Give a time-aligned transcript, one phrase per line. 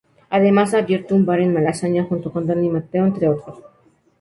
[0.31, 3.59] Además ha abierto un bar en Malasaña junto con Dani Mateo, entre otros.